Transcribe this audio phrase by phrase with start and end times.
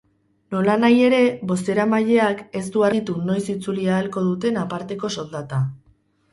[0.53, 1.19] Nolanahi ere,
[1.51, 5.65] bozeramaileak ez du argitu noiz itzuli ahalko duten aparteko soldata.